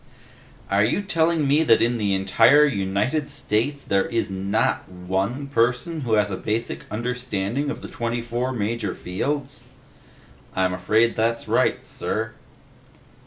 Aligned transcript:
"Are 0.71 0.83
you 0.83 1.03
telling 1.03 1.47
me 1.47 1.61
that 1.61 1.79
in 1.79 1.99
the 1.99 2.15
entire 2.15 2.65
United 2.65 3.29
States, 3.29 3.83
there 3.83 4.07
is 4.07 4.31
not 4.31 4.89
one 4.89 5.45
person 5.45 6.01
who 6.01 6.13
has 6.13 6.31
a 6.31 6.37
basic 6.37 6.85
understanding 6.89 7.69
of 7.69 7.83
the 7.83 7.87
twenty 7.87 8.19
four 8.19 8.51
major 8.51 8.95
fields?" 8.95 9.65
"I'm 10.55 10.73
afraid 10.73 11.15
that's 11.15 11.47
right, 11.47 11.85
sir." 11.85 12.33